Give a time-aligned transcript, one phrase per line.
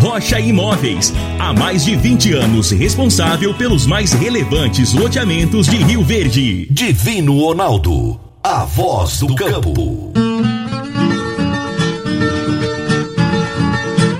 [0.00, 1.12] Rocha Imóveis.
[1.38, 6.66] Há mais de 20 anos responsável pelos mais relevantes loteamentos de Rio Verde.
[6.70, 8.20] Divino Ronaldo.
[8.42, 10.12] A voz do campo.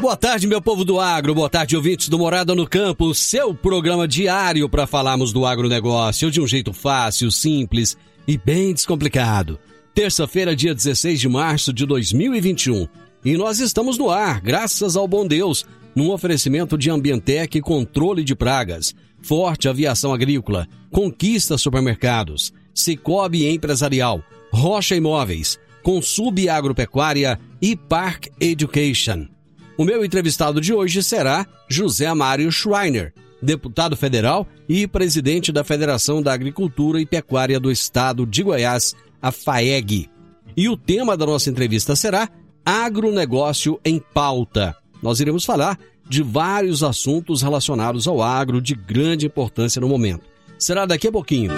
[0.00, 1.34] Boa tarde, meu povo do agro.
[1.34, 3.14] Boa tarde, ouvintes do Morada no Campo.
[3.14, 9.58] Seu programa diário para falarmos do agronegócio de um jeito fácil, simples e bem descomplicado.
[9.94, 12.86] Terça-feira, dia 16 de março de 2021.
[13.26, 18.36] E nós estamos no ar, graças ao bom Deus, num oferecimento de Ambientec Controle de
[18.36, 29.26] Pragas, Forte Aviação Agrícola, Conquista Supermercados, Cicobi Empresarial, Rocha Imóveis, Consub Agropecuária e Park Education.
[29.76, 36.22] O meu entrevistado de hoje será José Mário Schreiner, deputado federal e presidente da Federação
[36.22, 40.08] da Agricultura e Pecuária do Estado de Goiás, a FAEG.
[40.56, 42.30] E o tema da nossa entrevista será
[42.66, 44.76] Agronegócio em Pauta.
[45.00, 45.78] Nós iremos falar
[46.08, 50.26] de vários assuntos relacionados ao agro de grande importância no momento.
[50.58, 51.52] Será daqui a pouquinho.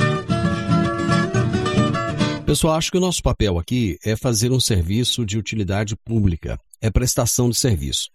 [2.45, 6.91] Pessoal, acho que o nosso papel aqui é fazer um serviço de utilidade pública, é
[6.91, 8.11] prestação de serviço.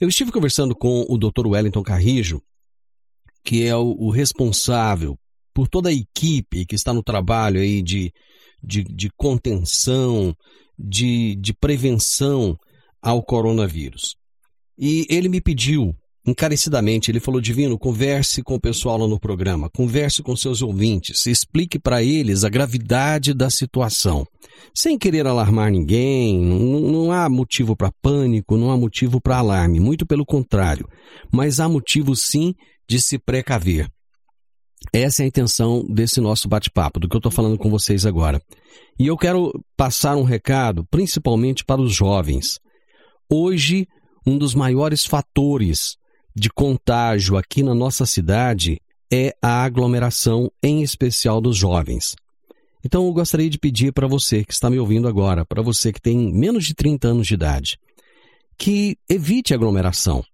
[0.00, 1.46] Eu estive conversando com o Dr.
[1.46, 2.42] Wellington Carrijo,
[3.44, 5.16] que é o, o responsável
[5.54, 8.12] por toda a equipe que está no trabalho aí de,
[8.60, 10.34] de, de contenção,
[10.82, 12.56] de, de prevenção
[13.00, 14.14] ao coronavírus.
[14.78, 15.94] E ele me pediu
[16.26, 21.26] encarecidamente, ele falou: Divino, converse com o pessoal lá no programa, converse com seus ouvintes,
[21.26, 24.24] explique para eles a gravidade da situação.
[24.74, 29.80] Sem querer alarmar ninguém, não, não há motivo para pânico, não há motivo para alarme,
[29.80, 30.88] muito pelo contrário.
[31.32, 32.54] Mas há motivo sim
[32.88, 33.88] de se precaver.
[34.92, 38.40] Essa é a intenção desse nosso bate-papo, do que eu estou falando com vocês agora.
[38.98, 42.58] E eu quero passar um recado principalmente para os jovens.
[43.28, 43.86] Hoje,
[44.26, 45.96] um dos maiores fatores
[46.34, 48.80] de contágio aqui na nossa cidade
[49.12, 52.14] é a aglomeração, em especial dos jovens.
[52.84, 56.00] Então eu gostaria de pedir para você que está me ouvindo agora, para você que
[56.00, 57.78] tem menos de 30 anos de idade,
[58.58, 60.24] que evite aglomeração.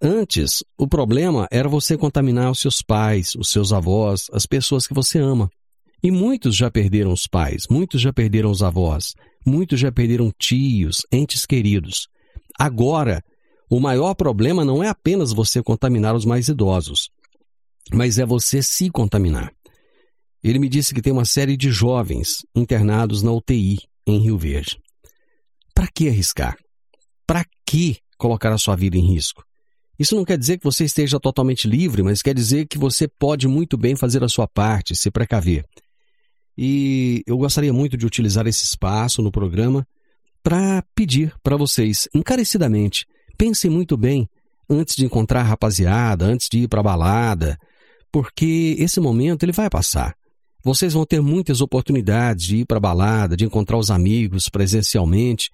[0.00, 4.94] Antes, o problema era você contaminar os seus pais, os seus avós, as pessoas que
[4.94, 5.48] você ama.
[6.02, 9.14] E muitos já perderam os pais, muitos já perderam os avós,
[9.44, 12.08] muitos já perderam tios, entes queridos.
[12.58, 13.22] Agora,
[13.70, 17.08] o maior problema não é apenas você contaminar os mais idosos,
[17.92, 19.50] mas é você se contaminar.
[20.44, 24.78] Ele me disse que tem uma série de jovens internados na UTI em Rio Verde.
[25.74, 26.56] Para que arriscar?
[27.26, 29.42] Para que colocar a sua vida em risco?
[29.98, 33.48] Isso não quer dizer que você esteja totalmente livre, mas quer dizer que você pode
[33.48, 35.64] muito bem fazer a sua parte, se precaver.
[36.56, 39.86] E eu gostaria muito de utilizar esse espaço no programa
[40.42, 44.28] para pedir para vocês, encarecidamente, pensem muito bem
[44.68, 47.58] antes de encontrar a rapaziada, antes de ir para a balada,
[48.12, 50.14] porque esse momento ele vai passar.
[50.62, 55.50] Vocês vão ter muitas oportunidades de ir para a balada, de encontrar os amigos presencialmente.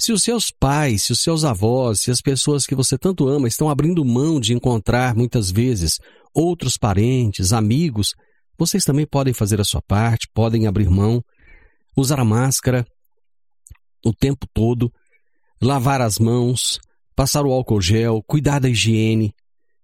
[0.00, 3.48] Se os seus pais, se os seus avós, se as pessoas que você tanto ama
[3.48, 5.98] estão abrindo mão de encontrar muitas vezes
[6.32, 8.14] outros parentes, amigos,
[8.56, 11.20] vocês também podem fazer a sua parte, podem abrir mão,
[11.96, 12.86] usar a máscara
[14.04, 14.92] o tempo todo,
[15.60, 16.78] lavar as mãos,
[17.16, 19.34] passar o álcool gel, cuidar da higiene.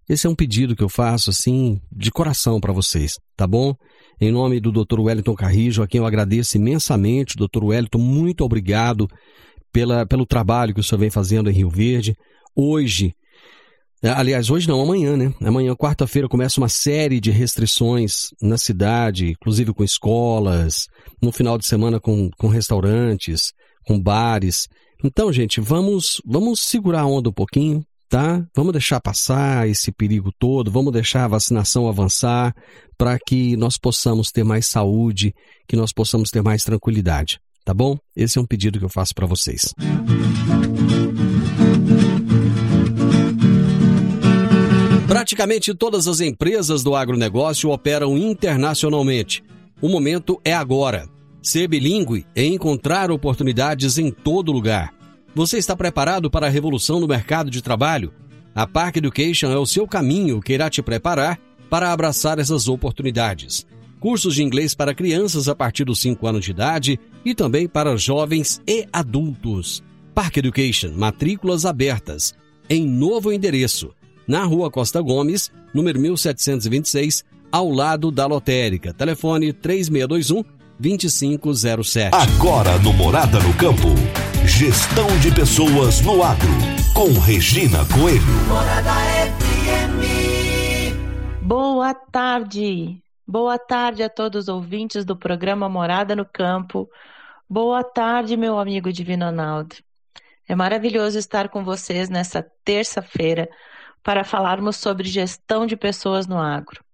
[0.08, 3.74] Esse é um pedido que eu faço assim de coração para vocês, tá bom?
[4.20, 5.00] Em nome do Dr.
[5.00, 7.64] Wellington Carrijo, a quem eu agradeço imensamente, Dr.
[7.64, 9.08] Wellington, muito obrigado
[9.74, 12.16] pela, pelo trabalho que o senhor vem fazendo em Rio Verde.
[12.54, 13.12] Hoje,
[14.00, 15.34] aliás, hoje não, amanhã, né?
[15.42, 20.86] Amanhã, quarta-feira, começa uma série de restrições na cidade, inclusive com escolas,
[21.20, 23.52] no final de semana com, com restaurantes,
[23.84, 24.68] com bares.
[25.02, 28.46] Então, gente, vamos, vamos segurar a onda um pouquinho, tá?
[28.54, 32.54] Vamos deixar passar esse perigo todo, vamos deixar a vacinação avançar
[32.96, 35.34] para que nós possamos ter mais saúde,
[35.66, 37.96] que nós possamos ter mais tranquilidade, tá bom?
[38.14, 39.74] Esse é um pedido que eu faço para vocês.
[45.06, 49.42] Praticamente todas as empresas do agronegócio operam internacionalmente.
[49.80, 51.08] O momento é agora.
[51.42, 54.92] Ser bilíngue é encontrar oportunidades em todo lugar.
[55.34, 58.12] Você está preparado para a revolução no mercado de trabalho?
[58.54, 61.38] A Park Education é o seu caminho que irá te preparar
[61.68, 63.66] para abraçar essas oportunidades.
[64.04, 67.96] Cursos de inglês para crianças a partir dos 5 anos de idade e também para
[67.96, 69.82] jovens e adultos.
[70.14, 72.34] Park Education, matrículas abertas.
[72.68, 73.94] Em novo endereço,
[74.28, 78.92] na Rua Costa Gomes, número 1726, ao lado da lotérica.
[78.92, 80.44] Telefone 3621
[80.78, 82.14] 2507.
[82.14, 83.88] Agora no Morada no Campo,
[84.44, 86.52] gestão de pessoas no agro,
[86.92, 88.20] com Regina Coelho.
[88.48, 88.92] Morada
[89.40, 90.92] FM.
[91.40, 93.02] Boa tarde.
[93.26, 96.90] Boa tarde a todos os ouvintes do programa Morada no Campo.
[97.48, 99.76] Boa tarde, meu amigo Divino Ronaldo.
[100.46, 103.48] É maravilhoso estar com vocês nessa terça-feira
[104.02, 106.84] para falarmos sobre gestão de pessoas no agro.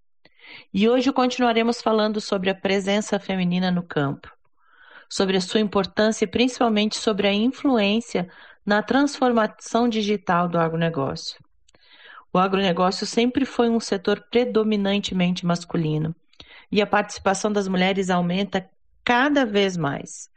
[0.72, 4.30] E hoje continuaremos falando sobre a presença feminina no campo,
[5.08, 8.30] sobre a sua importância e principalmente sobre a influência
[8.64, 11.49] na transformação digital do agronegócio.
[12.32, 16.14] O agronegócio sempre foi um setor predominantemente masculino
[16.70, 18.68] e a participação das mulheres aumenta
[19.04, 20.30] cada vez mais.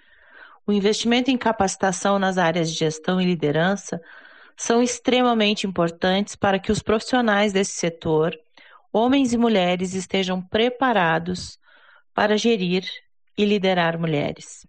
[0.65, 4.01] O investimento em capacitação nas áreas de gestão e liderança
[4.55, 8.37] são extremamente importantes para que os profissionais desse setor
[8.91, 11.59] homens e mulheres estejam preparados
[12.13, 12.85] para gerir
[13.37, 14.67] e liderar mulheres.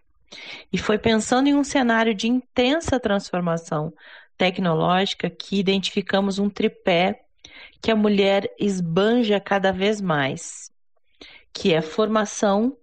[0.73, 3.93] E foi pensando em um cenário de intensa transformação
[4.37, 7.25] tecnológica que identificamos um tripé
[7.81, 10.71] que a mulher esbanja cada vez mais,
[11.53, 12.77] que é formação,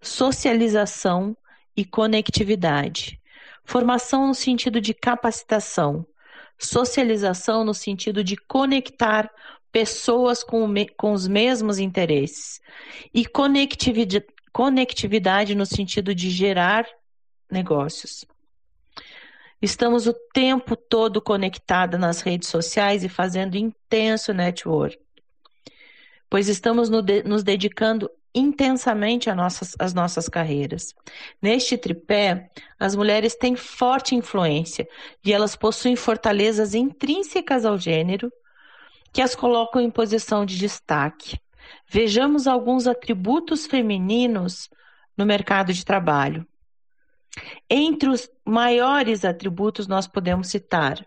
[0.00, 1.36] socialização
[1.76, 3.20] e conectividade.
[3.64, 6.06] Formação no sentido de capacitação,
[6.58, 9.30] socialização no sentido de conectar
[9.70, 10.66] pessoas com,
[10.96, 12.60] com os mesmos interesses.
[13.14, 16.86] E conectividade, conectividade no sentido de gerar
[17.50, 18.26] negócios.
[19.62, 24.98] Estamos o tempo todo conectados nas redes sociais e fazendo intenso network,
[26.28, 30.92] pois estamos no de, nos dedicando intensamente às nossas, às nossas carreiras.
[31.40, 34.88] Neste tripé, as mulheres têm forte influência
[35.24, 38.32] e elas possuem fortalezas intrínsecas ao gênero
[39.12, 41.38] que as colocam em posição de destaque.
[41.86, 44.68] Vejamos alguns atributos femininos
[45.16, 46.44] no mercado de trabalho.
[47.68, 51.04] Entre os maiores atributos, nós podemos citar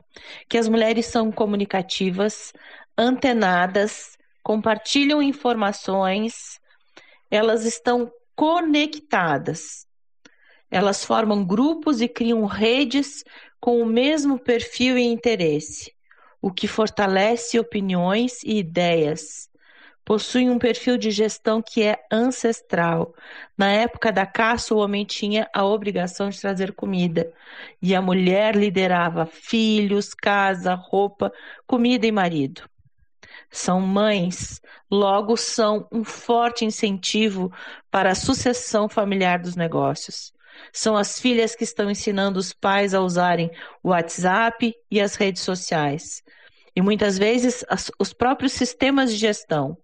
[0.50, 2.51] que as mulheres são comunicativas,
[2.98, 6.60] antenadas, compartilham informações,
[7.30, 9.86] elas estão conectadas.
[10.72, 13.24] Elas formam grupos e criam redes
[13.60, 15.95] com o mesmo perfil e interesse
[16.45, 19.50] o que fortalece opiniões e ideias.
[20.06, 23.16] Possui um perfil de gestão que é ancestral.
[23.57, 27.34] Na época da caça, o homem tinha a obrigação de trazer comida,
[27.81, 31.34] e a mulher liderava filhos, casa, roupa,
[31.66, 32.69] comida e marido.
[33.50, 34.62] São mães,
[34.92, 37.52] logo são um forte incentivo
[37.90, 40.31] para a sucessão familiar dos negócios.
[40.71, 43.50] São as filhas que estão ensinando os pais a usarem
[43.81, 46.21] o WhatsApp e as redes sociais.
[46.76, 49.76] E muitas vezes as, os próprios sistemas de gestão.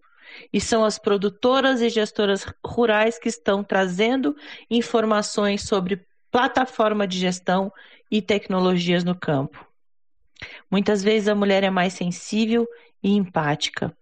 [0.52, 4.36] E são as produtoras e gestoras rurais que estão trazendo
[4.70, 7.72] informações sobre plataforma de gestão
[8.10, 9.66] e tecnologias no campo.
[10.70, 12.68] Muitas vezes a mulher é mais sensível
[13.04, 13.96] e empática,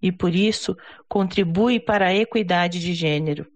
[0.00, 0.76] e por isso
[1.08, 3.46] contribui para a equidade de gênero.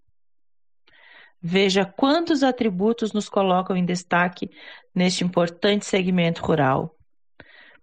[1.40, 4.50] Veja quantos atributos nos colocam em destaque
[4.94, 6.96] neste importante segmento rural.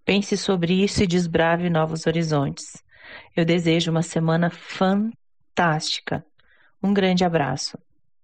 [0.04, 2.84] Pense sobre isso e desbrave novos horizontes.
[3.36, 6.26] Eu desejo uma semana fantástica.
[6.82, 7.78] Um grande abraço.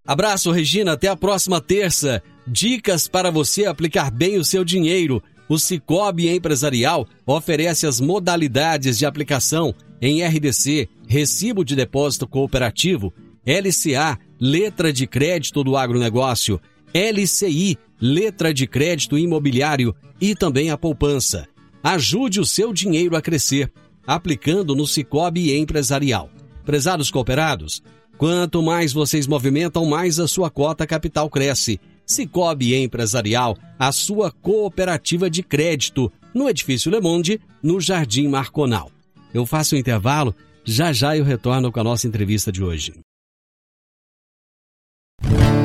[0.06, 0.94] Abraço, Regina.
[0.94, 2.24] Até a próxima terça.
[2.46, 5.22] Dicas para você aplicar bem o seu dinheiro.
[5.50, 13.13] O Cicobi Empresarial oferece as modalidades de aplicação em RDC, Recibo de Depósito Cooperativo,
[13.46, 16.60] LCA, Letra de Crédito do Agronegócio,
[16.94, 21.48] LCI, Letra de Crédito Imobiliário e também a poupança.
[21.82, 23.72] Ajude o seu dinheiro a crescer,
[24.07, 26.29] aplicando no Cicobi Empresarial.
[26.63, 27.83] Prezados cooperados,
[28.17, 31.79] quanto mais vocês movimentam, mais a sua cota capital cresce.
[32.05, 38.89] Cicobi Empresarial, a sua cooperativa de crédito no edifício Le Monde, no Jardim Marconal.
[39.33, 40.33] Eu faço o um intervalo,
[40.63, 42.93] já já eu retorno com a nossa entrevista de hoje.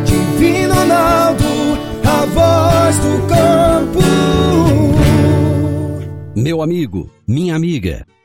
[0.04, 1.44] Divino Ronaldo,
[2.04, 4.02] a voz do campo.
[6.34, 8.04] Meu amigo, minha amiga,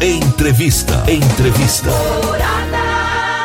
[0.00, 0.92] Entrevista.
[1.10, 1.88] Entrevista.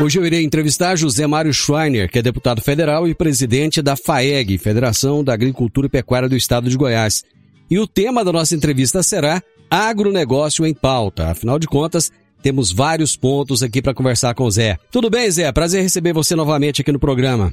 [0.03, 4.57] Hoje eu irei entrevistar José Mário Schreiner, que é deputado federal e presidente da FAEG,
[4.57, 7.23] Federação da Agricultura e Pecuária do Estado de Goiás.
[7.69, 11.29] E o tema da nossa entrevista será agronegócio em pauta.
[11.31, 12.11] Afinal de contas,
[12.43, 14.77] temos vários pontos aqui para conversar com o Zé.
[14.91, 15.49] Tudo bem, Zé?
[15.53, 17.49] Prazer receber você novamente aqui no programa.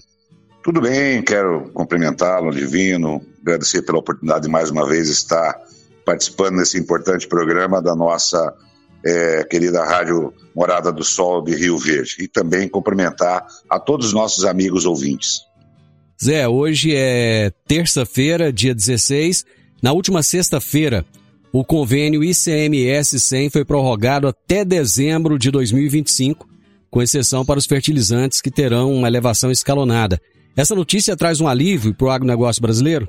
[0.61, 5.57] Tudo bem, quero cumprimentá-lo, Divino, agradecer pela oportunidade de mais uma vez estar
[6.05, 8.52] participando desse importante programa da nossa
[9.05, 14.12] é, querida Rádio Morada do Sol de Rio Verde e também cumprimentar a todos os
[14.12, 15.40] nossos amigos ouvintes.
[16.23, 19.45] Zé, hoje é terça-feira, dia 16.
[19.81, 21.05] Na última sexta-feira,
[21.52, 26.49] o convênio ICMS 100 foi prorrogado até dezembro de 2025,
[26.90, 30.21] com exceção para os fertilizantes que terão uma elevação escalonada.
[30.57, 33.09] Essa notícia traz um alívio para o agronegócio brasileiro?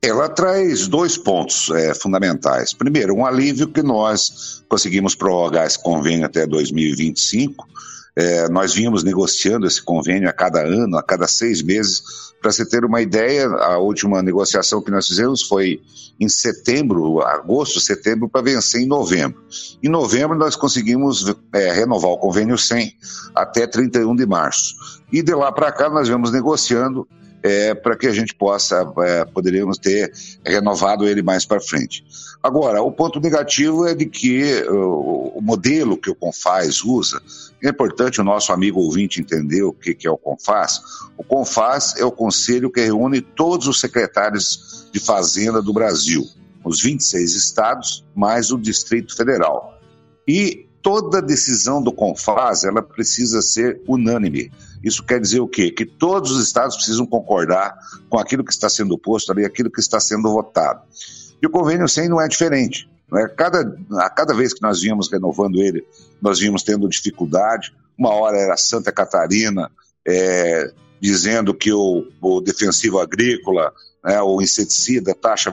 [0.00, 2.72] Ela traz dois pontos é, fundamentais.
[2.72, 7.66] Primeiro, um alívio que nós conseguimos prorrogar esse convênio até 2025.
[8.14, 12.02] É, nós vínhamos negociando esse convênio a cada ano, a cada seis meses.
[12.40, 15.80] Para você ter uma ideia, a última negociação que nós fizemos foi
[16.20, 19.40] em setembro, agosto, setembro, para vencer em novembro.
[19.82, 22.92] Em novembro, nós conseguimos é, renovar o convênio 100
[23.34, 24.74] até 31 de março.
[25.12, 27.06] E de lá para cá nós vamos negociando
[27.42, 30.12] é, para que a gente possa, é, poderíamos ter
[30.44, 32.04] renovado ele mais para frente.
[32.42, 37.20] Agora, o ponto negativo é de que uh, o modelo que o Confaz usa,
[37.62, 40.80] é importante o nosso amigo ouvinte entender o que, que é o Confaz.
[41.16, 46.24] O Confaz é o conselho que reúne todos os secretários de Fazenda do Brasil,
[46.64, 49.78] os 26 estados, mais o Distrito Federal.
[50.26, 54.50] E toda decisão do CONFAS ela precisa ser unânime.
[54.82, 55.70] Isso quer dizer o quê?
[55.70, 57.76] Que todos os estados precisam concordar
[58.08, 60.82] com aquilo que está sendo posto ali, aquilo que está sendo votado.
[61.42, 62.88] E o convênio 100 não é diferente.
[63.10, 63.28] Não é?
[63.28, 65.84] Cada, a cada vez que nós vínhamos renovando ele,
[66.20, 67.72] nós vínhamos tendo dificuldade.
[67.96, 69.70] Uma hora era Santa Catarina
[70.06, 73.72] é, dizendo que o, o defensivo agrícola,
[74.04, 75.52] né, o inseticida, taxa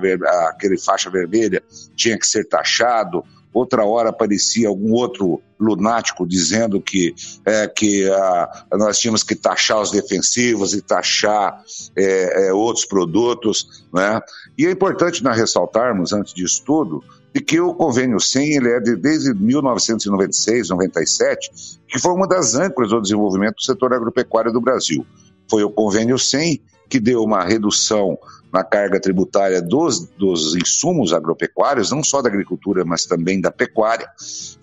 [0.50, 1.64] aquele faixa vermelha,
[1.96, 3.24] tinha que ser taxado
[3.56, 9.80] outra hora aparecia algum outro lunático dizendo que, é, que a, nós tínhamos que taxar
[9.80, 11.64] os defensivos e taxar
[11.96, 13.86] é, é, outros produtos.
[13.94, 14.20] Né?
[14.58, 17.02] E é importante nós ressaltarmos, antes disso tudo,
[17.34, 21.50] de que o convênio 100 ele é de, desde 1996, 97,
[21.88, 25.08] que foi uma das âncoras do desenvolvimento do setor agropecuário do Brasil.
[25.50, 28.18] Foi o convênio 100 que deu uma redução
[28.56, 34.10] na carga tributária dos, dos insumos agropecuários, não só da agricultura, mas também da pecuária,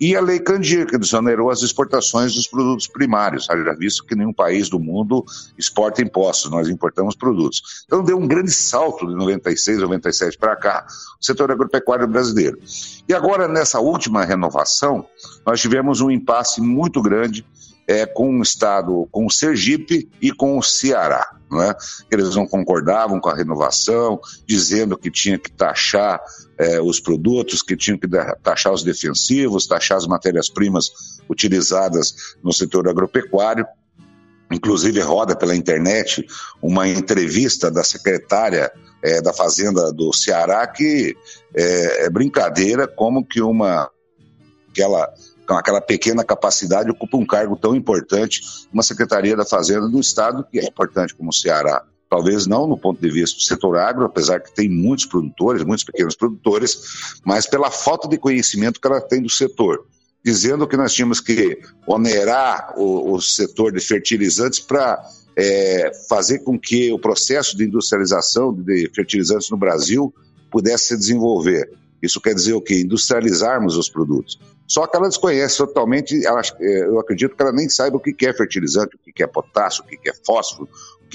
[0.01, 4.33] e a Lei Candir, que desonerou as exportações dos produtos primários, já visto que nenhum
[4.33, 5.23] país do mundo
[5.59, 7.83] exporta impostos, nós importamos produtos.
[7.85, 10.87] Então deu um grande salto de 96, 97 para cá,
[11.21, 12.57] o setor agropecuário brasileiro.
[13.07, 15.05] E agora, nessa última renovação,
[15.45, 17.45] nós tivemos um impasse muito grande
[17.87, 21.35] é, com o Estado, com o Sergipe e com o Ceará.
[21.51, 21.73] Né?
[22.09, 26.21] Eles não concordavam com a renovação, dizendo que tinha que taxar
[26.57, 28.07] é, os produtos, que tinha que
[28.41, 30.91] taxar os defensivos, taxar as matérias-primas
[31.29, 33.65] utilizadas no setor agropecuário.
[34.51, 36.25] Inclusive, roda pela internet
[36.61, 38.71] uma entrevista da secretária
[39.01, 41.15] é, da Fazenda do Ceará que
[41.53, 43.89] é, é brincadeira como que uma
[44.69, 45.13] aquela
[45.47, 50.45] com aquela pequena capacidade, ocupa um cargo tão importante, uma Secretaria da Fazenda do Estado,
[50.49, 51.83] que é importante como o Ceará.
[52.09, 55.83] Talvez não no ponto de vista do setor agro, apesar que tem muitos produtores, muitos
[55.83, 56.77] pequenos produtores,
[57.25, 59.85] mas pela falta de conhecimento que ela tem do setor.
[60.23, 65.03] Dizendo que nós tínhamos que onerar o, o setor de fertilizantes para
[65.35, 70.13] é, fazer com que o processo de industrialização de fertilizantes no Brasil
[70.51, 71.69] pudesse se desenvolver.
[72.03, 72.81] Isso quer dizer o quê?
[72.81, 74.37] Industrializarmos os produtos.
[74.67, 78.25] Só que ela desconhece totalmente, ela, é, eu acredito que ela nem saiba o que
[78.25, 80.67] é fertilizante, o que é potássio, o que é fósforo,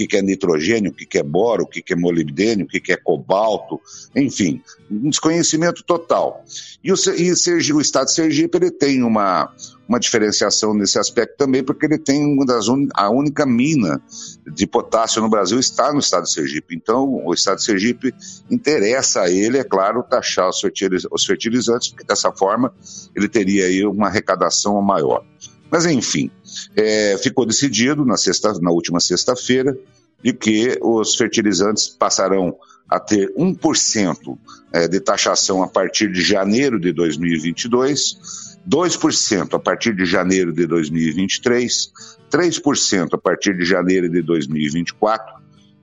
[0.05, 2.97] o que é nitrogênio, o que é boro, o que é molibdênio, o que é
[2.97, 3.81] cobalto,
[4.15, 6.45] enfim, um desconhecimento total.
[6.83, 9.53] E o, e o estado de Sergipe ele tem uma,
[9.89, 12.87] uma diferenciação nesse aspecto também, porque ele tem uma das un...
[12.95, 14.01] a única mina
[14.47, 16.75] de potássio no Brasil está no estado de Sergipe.
[16.75, 18.15] Então, o estado de Sergipe
[18.51, 22.73] interessa a ele, é claro, taxar os fertilizantes, porque dessa forma
[23.15, 25.25] ele teria aí uma arrecadação maior.
[25.71, 26.31] Mas, enfim,
[26.75, 29.77] é, ficou decidido na, sexta, na última sexta-feira
[30.23, 32.57] de que os fertilizantes passarão
[32.89, 34.39] a ter 1%
[34.73, 40.67] é, de taxação a partir de janeiro de 2022, 2% a partir de janeiro de
[40.67, 41.93] 2023,
[42.31, 45.38] 3% a partir de janeiro de 2024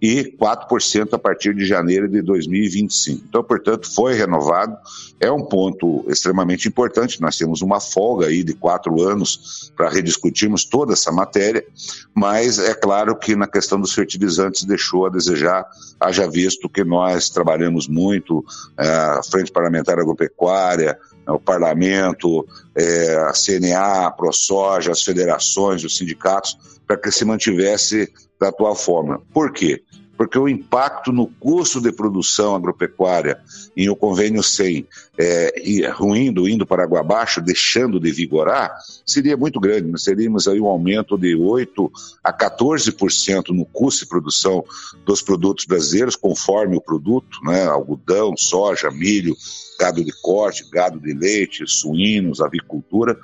[0.06, 3.24] e 4% a partir de janeiro de 2025.
[3.28, 4.78] Então, portanto, foi renovado.
[5.20, 7.20] É um ponto extremamente importante.
[7.20, 11.66] Nós temos uma folga aí de quatro anos para rediscutirmos toda essa matéria,
[12.14, 15.66] mas é claro que na questão dos fertilizantes deixou a desejar,
[16.00, 18.46] haja visto que nós trabalhamos muito,
[18.78, 25.98] é, a Frente Parlamentar Agropecuária, o parlamento, é, a CNA, a ProSoja, as federações, os
[25.98, 29.22] sindicatos, para que se mantivesse da atual forma.
[29.34, 29.82] Por quê?
[30.18, 33.40] Porque o impacto no custo de produção agropecuária
[33.76, 39.60] em o convênio 100 é, ruindo, indo para água abaixo, deixando de vigorar, seria muito
[39.60, 39.90] grande.
[39.90, 41.90] Nós teríamos aí um aumento de 8%
[42.24, 44.64] a 14% no custo de produção
[45.06, 47.66] dos produtos brasileiros, conforme o produto, né?
[47.66, 49.36] algodão, soja, milho,
[49.80, 53.18] gado de corte, gado de leite, suínos, avicultura.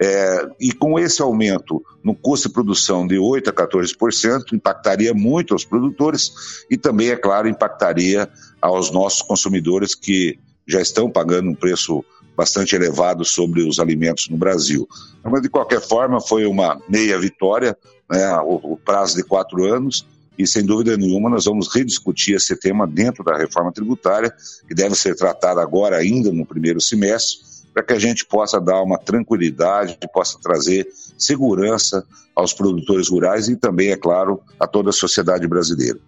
[0.00, 5.54] É, e com esse aumento no custo de produção de 8% a 14%, impactaria muito
[5.54, 6.32] aos produtores
[6.68, 8.28] e também, é claro, impactaria
[8.60, 12.04] aos nossos consumidores que já estão pagando um preço
[12.36, 14.88] bastante elevado sobre os alimentos no Brasil.
[15.22, 17.76] Mas, de qualquer forma, foi uma meia vitória,
[18.10, 20.04] né, o, o prazo de quatro anos,
[20.36, 24.34] e sem dúvida nenhuma nós vamos rediscutir esse tema dentro da reforma tributária,
[24.66, 28.80] que deve ser tratada agora ainda no primeiro semestre, para que a gente possa dar
[28.80, 30.86] uma tranquilidade, possa trazer
[31.18, 32.04] segurança
[32.34, 35.98] aos produtores rurais e também, é claro, a toda a sociedade brasileira.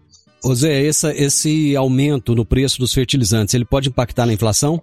[0.54, 4.80] Zé, essa, esse aumento no preço dos fertilizantes, ele pode impactar na inflação?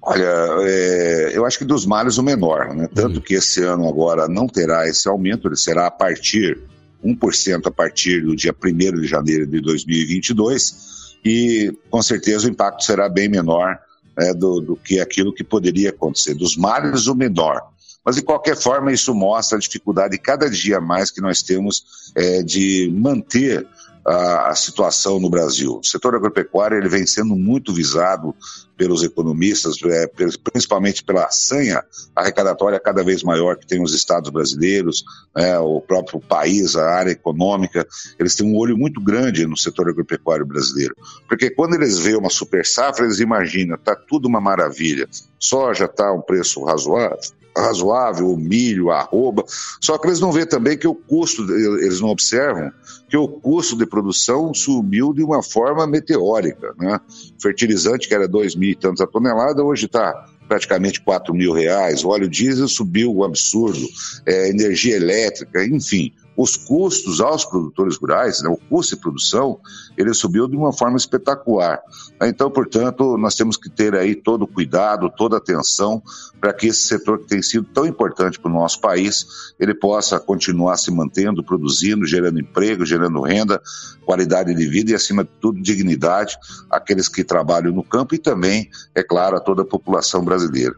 [0.00, 0.30] Olha,
[0.62, 2.88] é, eu acho que dos males o menor, né?
[2.94, 3.20] Tanto uhum.
[3.20, 6.58] que esse ano agora não terá esse aumento, ele será a partir,
[7.04, 12.84] 1% a partir do dia 1 de janeiro de 2022, e com certeza o impacto
[12.84, 13.78] será bem menor
[14.16, 16.34] né, do, do, que aquilo que poderia acontecer.
[16.34, 17.62] Dos males, o menor.
[18.04, 22.42] Mas, de qualquer forma, isso mostra a dificuldade cada dia mais que nós temos é,
[22.42, 23.66] de manter
[24.06, 25.78] a, a, situação no Brasil.
[25.78, 28.34] O setor agropecuário ele vem sendo muito visado
[28.76, 30.06] pelos economistas, é,
[30.52, 31.82] principalmente pela sanha
[32.14, 35.04] arrecadatória cada vez maior que tem os estados brasileiros,
[35.36, 37.86] é, o próprio país, a área econômica,
[38.18, 40.94] eles têm um olho muito grande no setor agropecuário brasileiro.
[41.28, 46.12] Porque quando eles veem uma super safra, eles imaginam, está tudo uma maravilha, soja está
[46.12, 47.18] um preço razoável,
[47.56, 49.44] razoável, o milho, a arroba,
[49.80, 52.72] só que eles não vêem também que o custo, eles não observam
[53.08, 56.74] que o custo de produção subiu de uma forma meteórica.
[56.78, 57.00] Né?
[57.40, 62.04] Fertilizante, que era dois mil e tantos a tonelada, hoje está praticamente 4 mil reais,
[62.04, 63.86] o óleo diesel subiu um absurdo,
[64.26, 69.58] é, energia elétrica, enfim os custos aos produtores rurais, né, o custo de produção,
[69.96, 71.80] ele subiu de uma forma espetacular.
[72.22, 76.02] Então, portanto, nós temos que ter aí todo o cuidado, toda a atenção
[76.40, 79.26] para que esse setor que tem sido tão importante para o nosso país,
[79.58, 83.60] ele possa continuar se mantendo, produzindo, gerando emprego, gerando renda,
[84.04, 86.36] qualidade de vida e, acima de tudo, dignidade
[86.70, 90.74] àqueles que trabalham no campo e também, é claro, a toda a população brasileira.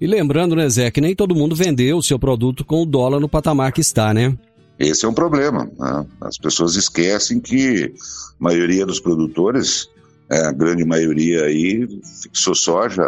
[0.00, 3.18] E lembrando, né, Zé, que nem todo mundo vendeu o seu produto com o dólar
[3.18, 4.36] no patamar que está, né?
[4.78, 5.70] Esse é um problema.
[5.78, 6.06] Né?
[6.20, 7.94] As pessoas esquecem que
[8.40, 9.88] a maioria dos produtores,
[10.30, 13.02] é, a grande maioria aí, fixou soja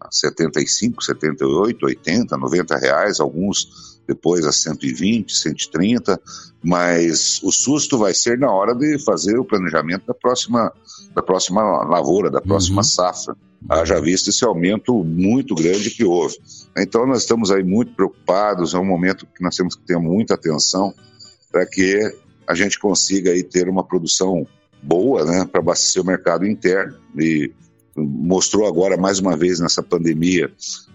[0.00, 6.20] a 75, 78, 80, 90 reais, alguns depois a 120, 130,
[6.62, 10.72] mas o susto vai ser na hora de fazer o planejamento da próxima,
[11.14, 12.84] da próxima lavoura, da próxima uhum.
[12.84, 13.36] safra.
[13.68, 16.36] Haja visto esse aumento muito grande que houve.
[16.76, 20.34] Então nós estamos aí muito preocupados, é um momento que nós temos que ter muita
[20.34, 20.94] atenção
[21.50, 22.00] para que
[22.46, 24.46] a gente consiga aí ter uma produção
[24.82, 27.50] boa, né, para abastecer o mercado interno e
[27.96, 30.50] mostrou agora mais uma vez nessa pandemia,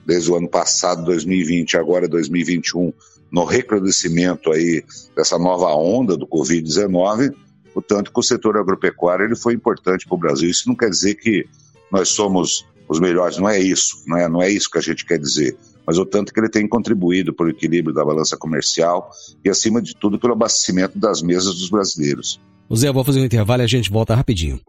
[0.06, 2.94] desde o ano passado, 2020, agora 2021,
[3.32, 4.84] no recrudescimento aí
[5.16, 7.34] dessa nova onda do Covid-19,
[7.74, 10.50] o tanto que o setor agropecuário ele foi importante para o Brasil.
[10.50, 11.48] Isso não quer dizer que
[11.92, 15.06] nós somos os melhores, não é isso, não é, não é isso que a gente
[15.06, 15.56] quer dizer,
[15.88, 19.10] mas o tanto que ele tem contribuído para o equilíbrio da balança comercial
[19.44, 22.40] e, acima de tudo, pelo abastecimento das mesas dos brasileiros.
[22.76, 24.60] Zé, eu vou fazer um intervalo e a gente volta rapidinho.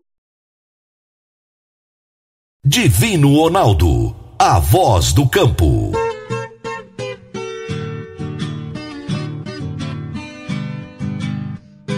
[2.64, 5.90] Divino Ronaldo, a voz do campo.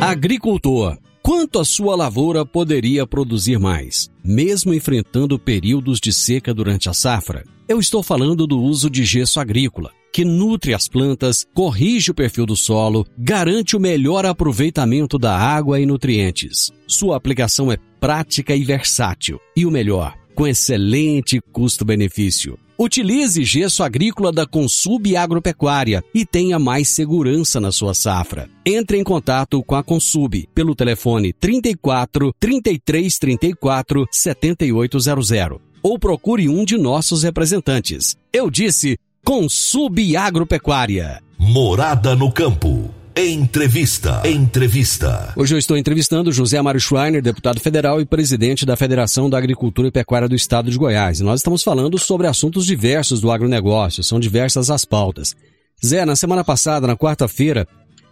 [0.01, 6.95] Agricultor, quanto a sua lavoura poderia produzir mais, mesmo enfrentando períodos de seca durante a
[6.95, 7.45] safra?
[7.69, 12.47] Eu estou falando do uso de gesso agrícola, que nutre as plantas, corrige o perfil
[12.47, 16.73] do solo, garante o melhor aproveitamento da água e nutrientes.
[16.87, 22.59] Sua aplicação é prática e versátil, e o melhor, com excelente custo-benefício.
[22.77, 28.51] Utilize gesso agrícola da Consub Agropecuária e tenha mais segurança na sua safra.
[28.67, 36.65] Entre em contato com a Consub pelo telefone 34 33 34 7800 ou procure um
[36.65, 38.17] de nossos representantes.
[38.33, 41.23] Eu disse Consub Agropecuária.
[41.39, 42.84] Morada no campo.
[43.17, 44.23] Entrevista.
[44.25, 45.33] Entrevista.
[45.37, 49.87] Hoje eu estou entrevistando José Mário Schreiner, deputado federal e presidente da Federação da Agricultura
[49.87, 51.21] e Pecuária do Estado de Goiás.
[51.21, 55.37] E nós estamos falando sobre assuntos diversos do agronegócio, são diversas as pautas.
[55.85, 57.69] Zé, na semana passada, na quarta-feira,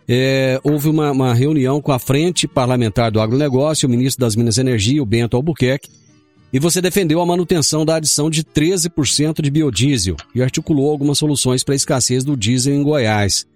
[0.09, 4.57] é, houve uma, uma, reunião com a Frente Parlamentar do Agronegócio, o ministro das Minas
[4.57, 5.91] e Energia, o Bento Albuquerque,
[6.53, 11.65] e você defendeu a manutenção da adição de 13% de biodiesel e articulou algumas soluções
[11.65, 13.51] para a escassez do diesel em Goiás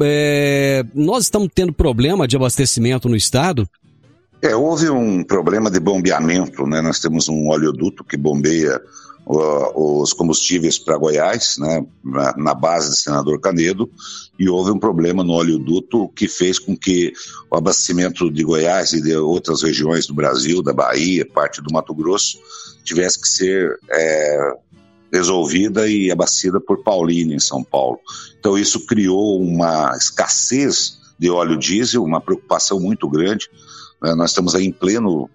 [0.00, 3.68] é, nós estamos tendo problema de abastecimento no estado?
[4.40, 6.80] É, houve um problema de bombeamento, né?
[6.80, 8.80] Nós temos um oleoduto que bombeia
[9.24, 11.86] os combustíveis para Goiás, né?
[12.04, 13.88] Na, na, base do senador Canedo,
[14.36, 17.12] e houve um problema no oleoduto que fez com que
[17.48, 21.94] o abastecimento de Goiás e de outras regiões do Brasil, da Bahia, parte do Mato
[21.94, 22.36] Grosso,
[22.82, 24.54] tivesse que ser é,
[25.12, 27.98] resolvida e abastecida por Paulínia, em São Paulo.
[28.38, 33.48] Então, isso criou uma escassez de óleo diesel, uma preocupação muito grande.
[34.02, 35.28] É, nós estamos aí em pleno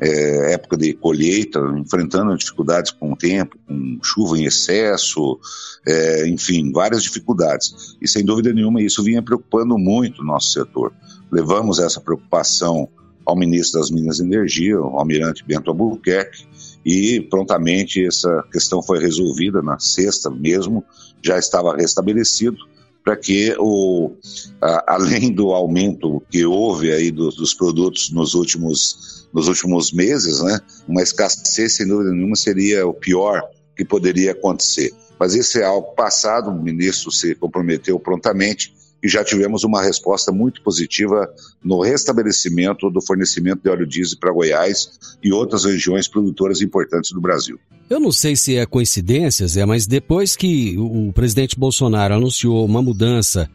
[0.00, 5.38] é, época de colheita, enfrentando dificuldades com o tempo, com chuva em excesso,
[5.86, 7.96] é, enfim, várias dificuldades.
[8.00, 10.92] E sem dúvida nenhuma isso vinha preocupando muito o nosso setor.
[11.30, 12.88] Levamos essa preocupação
[13.24, 16.46] ao ministro das Minas e Energia, o almirante Bento Albuquerque,
[16.84, 20.84] e prontamente essa questão foi resolvida na sexta mesmo,
[21.22, 22.56] já estava restabelecido
[23.04, 24.12] para que o
[24.60, 30.42] a, além do aumento que houve aí dos, dos produtos nos últimos nos últimos meses,
[30.42, 33.42] né, uma escassez sem dúvida nenhuma seria o pior
[33.76, 34.92] que poderia acontecer.
[35.18, 40.30] Mas isso é algo passado, o ministro se comprometeu prontamente e já tivemos uma resposta
[40.30, 41.28] muito positiva
[41.62, 47.20] no restabelecimento do fornecimento de óleo diesel para Goiás e outras regiões produtoras importantes do
[47.20, 47.58] Brasil.
[47.88, 52.82] Eu não sei se é coincidência, Zé, mas depois que o presidente Bolsonaro anunciou uma
[52.82, 53.50] mudança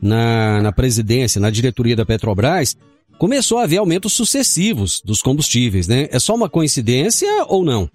[0.00, 2.76] na, na presidência, na diretoria da Petrobras,
[3.18, 6.08] começou a haver aumentos sucessivos dos combustíveis, né?
[6.10, 7.90] É só uma coincidência ou não?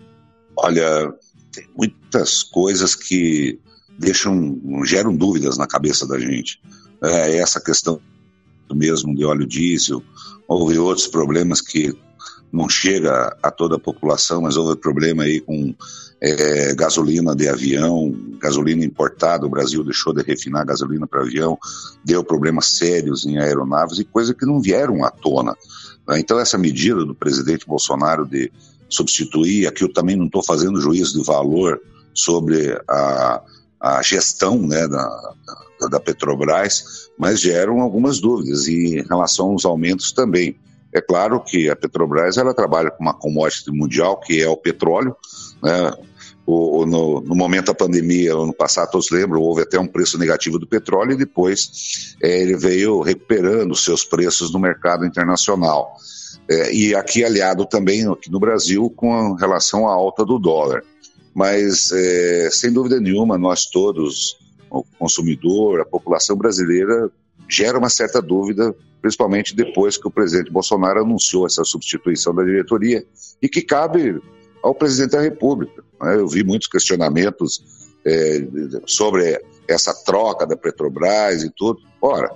[0.56, 1.14] Olha,
[1.52, 3.60] tem muitas coisas que
[4.00, 6.60] deixam, geram dúvidas na cabeça da gente
[7.04, 8.00] é, essa questão
[8.74, 10.04] mesmo de óleo diesel,
[10.48, 11.98] houve outros problemas que
[12.52, 15.74] não chega a toda a população, mas houve problema aí com
[16.22, 21.58] é, gasolina de avião, gasolina importada, o Brasil deixou de refinar gasolina para avião,
[22.04, 25.56] deu problemas sérios em aeronaves e coisas que não vieram à tona.
[26.12, 28.52] Então essa medida do presidente Bolsonaro de
[28.90, 31.80] substituir, aqui eu também não estou fazendo juízo de valor
[32.14, 33.42] sobre a,
[33.80, 35.06] a gestão né, da,
[35.46, 35.67] da
[36.00, 40.58] Petrobras, mas geram algumas dúvidas e em relação aos aumentos também.
[40.94, 45.16] É claro que a Petrobras ela trabalha com uma commodity mundial que é o petróleo.
[45.62, 45.94] Né?
[46.46, 50.58] O, no, no, momento da pandemia, ano passado, todos lembram, houve até um preço negativo
[50.58, 55.98] do petróleo e depois é, ele veio recuperando seus preços no mercado internacional.
[56.50, 60.84] É, e aqui aliado também aqui no Brasil com relação à alta do dólar.
[61.36, 64.38] Mas, é, sem dúvida nenhuma, nós todos
[64.70, 67.10] o consumidor, a população brasileira,
[67.50, 73.06] gera uma certa dúvida, principalmente depois que o presidente Bolsonaro anunciou essa substituição da diretoria
[73.42, 74.22] e que cabe
[74.62, 75.84] ao presidente da República.
[76.02, 76.16] Né?
[76.16, 77.64] Eu vi muitos questionamentos
[78.06, 78.46] é,
[78.86, 81.80] sobre essa troca da Petrobras e tudo.
[82.02, 82.32] Ora,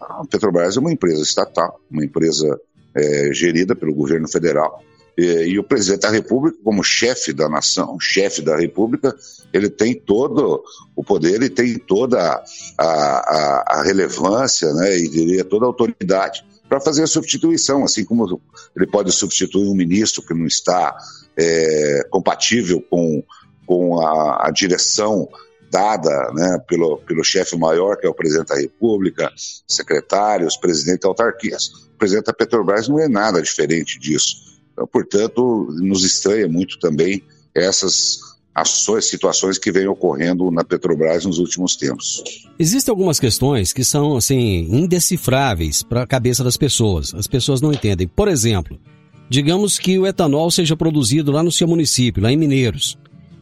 [0.00, 2.60] a Petrobras é uma empresa estatal, uma empresa
[2.94, 4.82] é, gerida pelo governo federal.
[5.16, 9.14] E, e, o presidente da República, como chefe da nação, chefe da República,
[9.52, 10.62] ele tem todo
[10.94, 12.42] o poder e tem toda
[12.78, 18.04] a, a, a relevância, né, e diria toda a autoridade para fazer a substituição, assim
[18.04, 18.40] como
[18.76, 20.96] ele pode substituir um ministro que não está
[21.36, 23.24] é, compatível com,
[23.66, 25.28] com a, a direção
[25.70, 29.32] dada né, pelo, pelo chefe maior, que é o presidente da República,
[29.66, 31.68] secretários, presidente da autarquias.
[31.94, 34.49] O presidente da Petrobras não é nada diferente disso.
[34.80, 37.22] Então, portanto, nos estranha muito também
[37.54, 38.18] essas
[38.54, 42.24] ações, situações que vêm ocorrendo na Petrobras nos últimos tempos.
[42.58, 47.14] Existem algumas questões que são assim indecifráveis para a cabeça das pessoas.
[47.14, 48.08] As pessoas não entendem.
[48.08, 48.80] Por exemplo,
[49.28, 52.98] digamos que o etanol seja produzido lá no seu município, lá em Mineiros.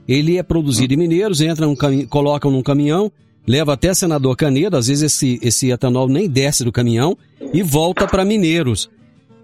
[0.09, 1.77] Ele é produzido em Mineiros, entra num
[2.09, 3.13] colocam num caminhão,
[3.47, 7.17] leva até Senador Canedo, às vezes esse, esse etanol nem desce do caminhão
[7.53, 8.91] e volta para Mineiros.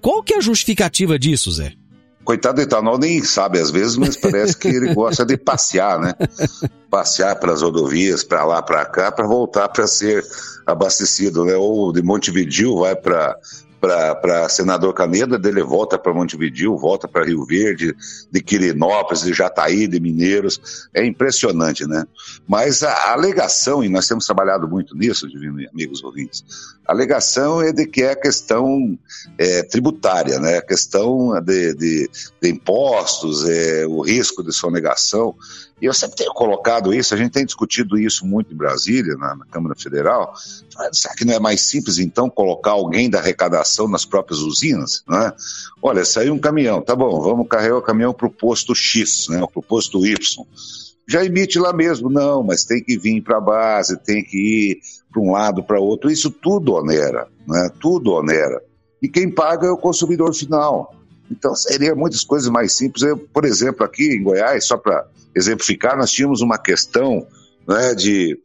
[0.00, 1.74] Qual que é a justificativa disso, Zé?
[2.24, 6.14] Coitado do etanol nem sabe às vezes, mas parece que ele gosta de passear, né?
[6.90, 10.24] Passear pelas rodovias, para lá, para cá, para voltar para ser
[10.64, 11.54] abastecido, né?
[11.56, 13.36] Ou de Montevideo vai para
[14.20, 17.94] para Senador Caneda, dele volta para Montevideo, volta para Rio Verde,
[18.30, 20.88] de Quirinópolis, de Jataí, de Mineiros.
[20.94, 22.04] É impressionante, né?
[22.48, 26.44] Mas a, a alegação, e nós temos trabalhado muito nisso, divino amigos ouvintes,
[26.86, 28.98] a alegação é de que é a questão
[29.38, 30.58] é, tributária, né?
[30.58, 35.34] A questão de, de, de impostos, é, o risco de sonegação.
[35.80, 39.34] E eu sempre tenho colocado isso, a gente tem discutido isso muito em Brasília, na,
[39.34, 40.32] na Câmara Federal.
[40.92, 45.02] Será que não é mais simples, então, colocar alguém da arrecadação nas próprias usinas?
[45.08, 45.32] Né?
[45.82, 49.38] Olha, saiu um caminhão, tá bom, vamos carregar o caminhão para o posto X, né,
[49.38, 50.16] para o posto Y.
[51.06, 54.80] Já emite lá mesmo, não, mas tem que vir para a base, tem que ir
[55.12, 56.10] para um lado, para outro.
[56.10, 57.70] Isso tudo onera, né?
[57.78, 58.62] tudo onera.
[59.02, 60.94] E quem paga é o consumidor final.
[61.34, 63.02] Então, seria muitas coisas mais simples.
[63.02, 67.26] Eu, por exemplo, aqui em Goiás, só para exemplificar, nós tínhamos uma questão
[67.66, 68.38] né, de,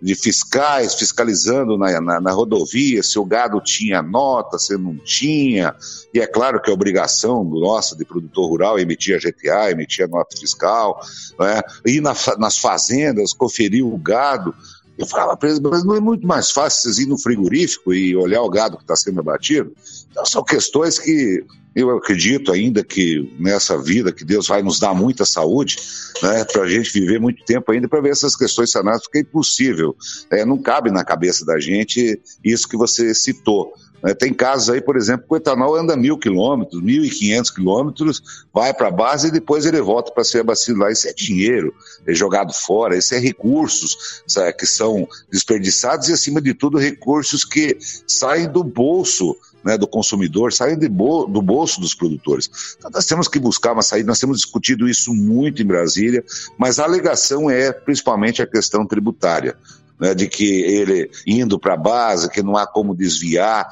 [0.00, 5.74] de fiscais fiscalizando na, na, na, rodovia se o gado tinha nota, se não tinha.
[6.12, 10.04] E é claro que a obrigação nossa de produtor rural é emitir a GTA, emitir
[10.04, 11.00] a nota fiscal,
[11.38, 14.52] né, ir na, nas fazendas, conferir o gado.
[14.98, 18.16] Eu falava para eles, mas não é muito mais fácil vocês ir no frigorífico e
[18.16, 19.72] olhar o gado que está sendo abatido?
[20.10, 24.94] Então, são questões que eu acredito ainda que nessa vida que Deus vai nos dar
[24.94, 25.76] muita saúde,
[26.22, 29.22] né, para a gente viver muito tempo ainda para ver essas questões sanadas, porque é
[29.22, 29.96] impossível,
[30.30, 33.72] é, não cabe na cabeça da gente isso que você citou.
[34.02, 34.12] Né.
[34.14, 38.44] Tem casos aí, por exemplo, que o etanol anda mil quilômetros, mil e quinhentos quilômetros,
[38.52, 40.90] vai para a base e depois ele volta para ser abastecido lá.
[40.90, 41.72] Isso é dinheiro
[42.06, 47.44] é jogado fora, isso é recursos sabe, que são desperdiçados e, acima de tudo, recursos
[47.44, 52.50] que saem do bolso né, do consumidor, saem bo do bolso dos produtores.
[52.78, 56.24] Então, nós temos que buscar uma saída, nós temos discutido isso muito em Brasília,
[56.58, 59.56] mas a alegação é principalmente a questão tributária.
[60.00, 63.68] Né, de que ele indo para a base, que não há como desviar.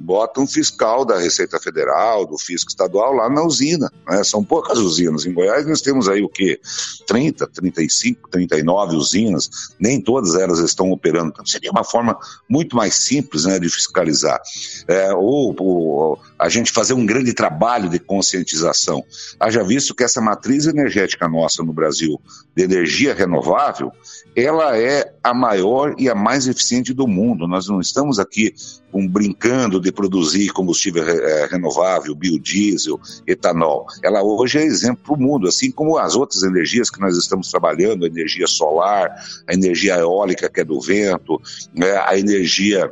[0.00, 3.90] Bota um fiscal da Receita Federal, do Fisco Estadual lá na usina.
[4.08, 4.22] Né?
[4.22, 5.26] São poucas usinas.
[5.26, 6.60] Em Goiás nós temos aí o quê?
[7.06, 11.30] 30, 35, 39 usinas, nem todas elas estão operando.
[11.32, 12.16] Então seria uma forma
[12.48, 14.40] muito mais simples né, de fiscalizar.
[14.86, 19.04] É, ou, ou, a gente fazer um grande trabalho de conscientização.
[19.40, 22.20] Haja visto que essa matriz energética nossa no Brasil,
[22.54, 23.90] de energia renovável,
[24.36, 27.48] ela é a maior e a mais eficiente do mundo.
[27.48, 28.54] Nós não estamos aqui
[28.92, 29.47] um, brincando
[29.80, 33.86] de produzir combustível é, renovável, biodiesel, etanol.
[34.02, 37.50] Ela hoje é exemplo para o mundo, assim como as outras energias que nós estamos
[37.50, 39.10] trabalhando, a energia solar,
[39.46, 41.40] a energia eólica que é do vento,
[41.74, 42.90] né, a energia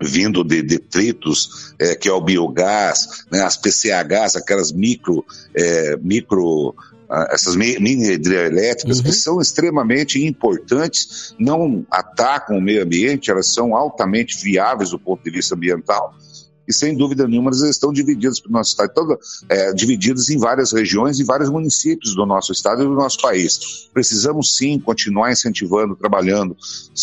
[0.00, 5.24] vindo de detritos, é, que é o biogás, né, as PCHs, aquelas micro,
[5.54, 6.74] é, micro
[7.30, 9.04] essas mini hidrelétricas uhum.
[9.04, 15.22] que são extremamente importantes, não atacam o meio ambiente, elas são altamente viáveis do ponto
[15.22, 16.14] de vista ambiental
[16.70, 20.38] e sem dúvida nenhuma elas estão divididas para o nosso estado, todo, é, divididas em
[20.38, 23.88] várias regiões e vários municípios do nosso estado e do nosso país.
[23.92, 26.56] Precisamos sim continuar incentivando, trabalhando.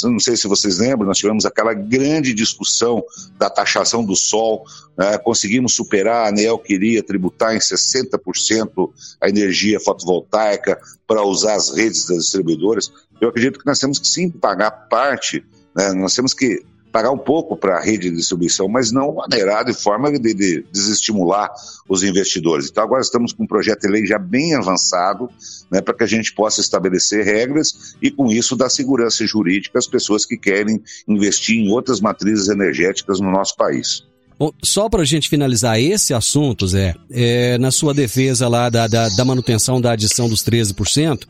[0.06, 3.03] Não sei se vocês lembram, nós tivemos aquela grande discussão
[3.38, 4.65] da taxação do sol,
[4.97, 8.89] é, conseguimos superar, a ANEL queria tributar em 60%
[9.21, 12.91] a energia fotovoltaica para usar as redes das distribuidoras.
[13.19, 15.43] Eu acredito que nós temos que sim pagar parte,
[15.75, 16.63] né, nós temos que
[16.97, 20.65] pagar um pouco para a rede de distribuição, mas não maneirar de forma de, de,
[20.71, 21.53] desestimular
[21.88, 22.69] os investidores.
[22.71, 25.29] Então agora estamos com um projeto de lei já bem avançado,
[25.69, 29.86] né, para que a gente possa estabelecer regras e com isso dar segurança jurídica às
[29.86, 34.01] pessoas que querem investir em outras matrizes energéticas no nosso país.
[34.39, 38.88] Bom, só para a gente finalizar esse assunto, Zé, é, na sua defesa lá da,
[38.88, 41.27] da, da manutenção da adição dos 13%,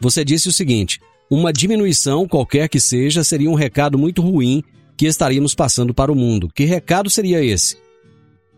[0.00, 0.98] você disse o seguinte:
[1.30, 4.64] uma diminuição, qualquer que seja, seria um recado muito ruim
[5.00, 6.50] que estaríamos passando para o mundo.
[6.54, 7.78] Que recado seria esse?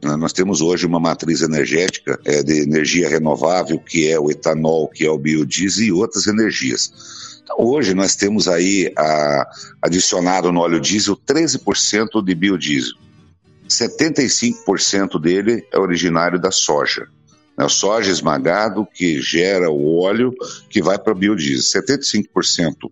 [0.02, 0.16] Né?
[0.16, 5.06] Nós temos hoje uma matriz energética é, de energia renovável, que é o etanol, que
[5.06, 7.40] é o biodiesel e outras energias.
[7.44, 9.48] Então, hoje nós temos aí a,
[9.80, 12.96] adicionado no óleo diesel 13% de biodiesel.
[13.68, 17.06] 75% dele é originário da soja.
[17.56, 17.64] Né?
[17.64, 20.34] O soja esmagado que gera o óleo
[20.68, 21.82] que vai para o biodiesel.
[21.84, 22.90] 75%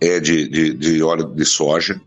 [0.00, 2.00] é de, de, de, óleo de soja,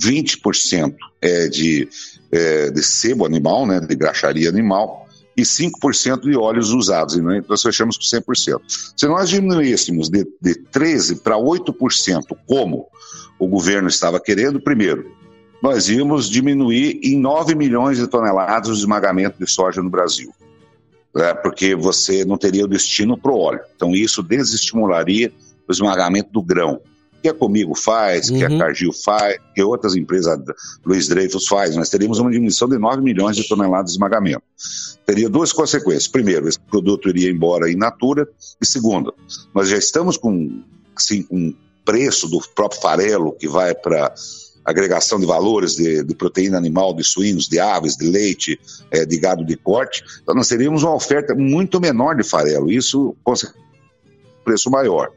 [0.00, 1.88] 20% é de,
[2.30, 7.62] é, de sebo animal, né, de graxaria animal, e 5% de óleos usados, e nós
[7.62, 8.60] fechamos com 100%.
[8.96, 12.88] Se nós diminuíssemos de, de 13% para 8%, como
[13.38, 15.16] o governo estava querendo, primeiro,
[15.62, 20.32] nós íamos diminuir em 9 milhões de toneladas o esmagamento de soja no Brasil.
[21.14, 23.60] Né, porque você não teria o destino para o óleo.
[23.76, 25.32] Então, isso desestimularia
[25.68, 26.80] o esmagamento do grão
[27.22, 28.56] que a Comigo faz, que uhum.
[28.56, 30.38] a Cargill faz, que outras empresas,
[30.84, 34.42] Luiz Dreyfus faz, nós teríamos uma diminuição de 9 milhões de toneladas de esmagamento.
[35.04, 36.08] Teria duas consequências.
[36.08, 38.28] Primeiro, esse produto iria embora in natura.
[38.60, 39.14] E segundo,
[39.54, 40.62] nós já estamos com,
[40.96, 41.54] assim, um
[41.84, 44.12] preço do próprio farelo que vai para
[44.64, 49.18] agregação de valores de, de, proteína animal, de suínos, de aves, de leite, é, de
[49.18, 52.70] gado de corte, então nós teríamos uma oferta muito menor de farelo.
[52.70, 53.16] Isso,
[54.48, 55.10] preço maior.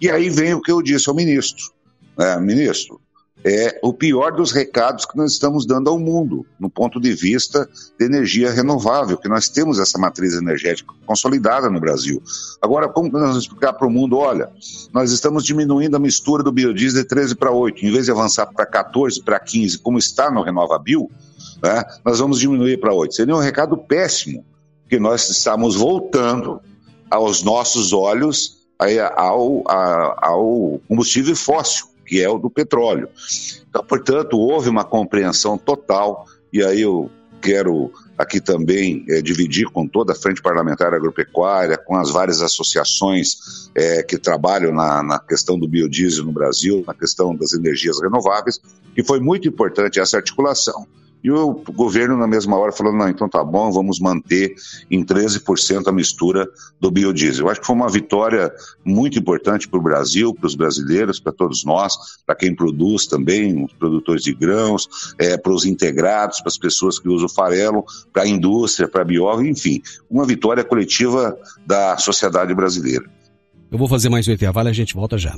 [0.00, 1.70] E aí vem o que eu disse ao ministro.
[2.16, 2.40] Né?
[2.40, 2.98] Ministro,
[3.44, 7.68] é o pior dos recados que nós estamos dando ao mundo, no ponto de vista
[7.98, 12.20] de energia renovável, que nós temos essa matriz energética consolidada no Brasil.
[12.62, 14.16] Agora, como nós vamos explicar para o mundo?
[14.16, 14.50] Olha,
[14.92, 18.46] nós estamos diminuindo a mistura do biodiesel de 13 para 8, em vez de avançar
[18.46, 21.08] para 14, para 15, como está no RenovaBio,
[21.62, 23.14] né, nós vamos diminuir para 8.
[23.14, 24.44] Seria um recado péssimo,
[24.88, 26.60] que nós estamos voltando
[27.10, 28.57] aos nossos olhos
[29.16, 33.08] ao, ao combustível fóssil, que é o do petróleo.
[33.68, 37.10] Então, portanto, houve uma compreensão total, e aí eu
[37.40, 43.70] quero aqui também é, dividir com toda a Frente Parlamentar Agropecuária, com as várias associações
[43.74, 48.60] é, que trabalham na, na, questão do biodiesel no Brasil, na questão das energias renováveis,
[48.94, 50.86] que foi muito importante essa articulação.
[51.22, 54.54] E o governo, na mesma hora, falou: não, então tá bom, vamos manter
[54.90, 56.48] em 13% a mistura
[56.80, 57.46] do biodiesel.
[57.46, 58.52] Eu acho que foi uma vitória
[58.84, 63.64] muito importante para o Brasil, para os brasileiros, para todos nós, para quem produz também,
[63.64, 68.22] os produtores de grãos, é, para os integrados, para as pessoas que usam farelo, para
[68.22, 73.04] a indústria, para a bióloga, enfim, uma vitória coletiva da sociedade brasileira.
[73.70, 75.36] Eu vou fazer mais um intervalo e a gente volta já.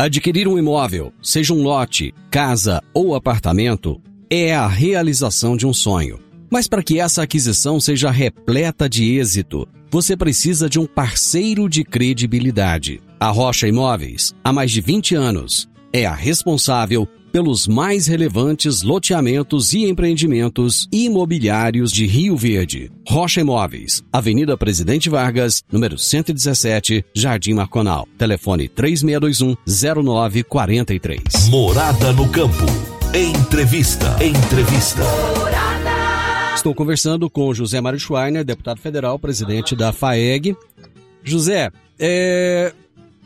[0.00, 6.18] Adquirir um imóvel, seja um lote, casa ou apartamento, é a realização de um sonho.
[6.50, 11.84] Mas para que essa aquisição seja repleta de êxito, você precisa de um parceiro de
[11.84, 13.02] credibilidade.
[13.20, 19.72] A Rocha Imóveis, há mais de 20 anos, é a responsável pelos mais relevantes loteamentos
[19.72, 22.90] e empreendimentos imobiliários de Rio Verde.
[23.08, 28.08] Rocha Imóveis, Avenida Presidente Vargas, número 117, Jardim Marconal.
[28.18, 31.48] Telefone 3621-0943.
[31.48, 32.66] Morada no Campo.
[33.14, 34.16] Entrevista.
[34.22, 35.02] Entrevista.
[36.54, 40.54] Estou conversando com José Mário Schweiner, deputado federal, presidente da FAEG.
[41.24, 42.72] José, é,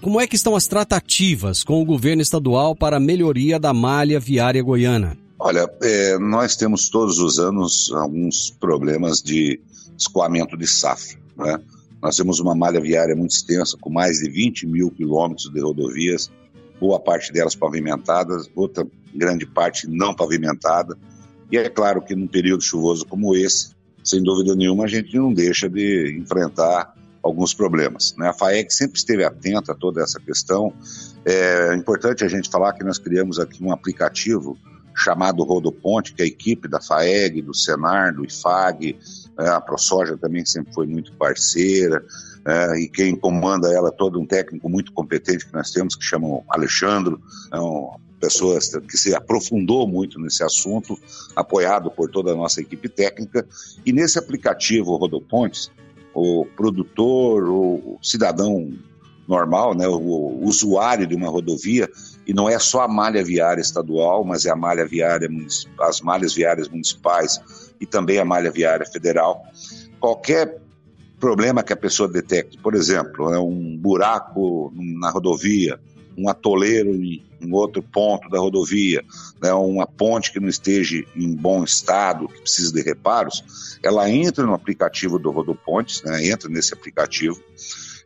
[0.04, 4.20] como é que estão as tratativas com o governo estadual para a melhoria da malha
[4.20, 5.16] viária goiana?
[5.38, 9.58] Olha, é, nós temos todos os anos alguns problemas de
[9.96, 11.18] escoamento de safra.
[11.34, 11.58] Né?
[12.02, 16.30] Nós temos uma malha viária muito extensa, com mais de 20 mil quilômetros de rodovias,
[16.78, 20.98] boa parte delas pavimentadas, outra grande parte não pavimentada.
[21.50, 23.70] E é claro que num período chuvoso como esse,
[24.04, 28.14] sem dúvida nenhuma, a gente não deixa de enfrentar alguns problemas.
[28.16, 28.28] Né?
[28.28, 30.72] A FAEG sempre esteve atenta a toda essa questão.
[31.24, 34.58] É importante a gente falar que nós criamos aqui um aplicativo
[34.96, 38.96] chamado Rodoponte, que a equipe da FAEG, do Senar, do IFAG,
[39.38, 42.04] é, a ProSoja também sempre foi muito parceira,
[42.46, 46.04] é, e quem comanda ela é todo um técnico muito competente que nós temos, que
[46.04, 47.16] chama Alexandre,
[47.52, 48.58] é uma pessoa
[48.88, 50.96] que se aprofundou muito nesse assunto,
[51.34, 53.46] apoiado por toda a nossa equipe técnica,
[53.84, 55.72] e nesse aplicativo Rodopontes,
[56.14, 58.72] o produtor, o cidadão
[59.26, 61.88] normal, né, o usuário de uma rodovia,
[62.26, 65.28] e não é só a malha viária estadual, mas é a malha viária,
[65.80, 67.40] as malhas viárias municipais
[67.80, 69.42] e também a malha viária federal.
[69.98, 70.60] Qualquer
[71.18, 75.80] problema que a pessoa detecte, por exemplo, é um buraco na rodovia,
[76.16, 79.04] um atoleiro em, em outro ponto da rodovia,
[79.42, 84.44] né, uma ponte que não esteja em bom estado, que precisa de reparos, ela entra
[84.44, 87.40] no aplicativo do Rodopontes, né, entra nesse aplicativo.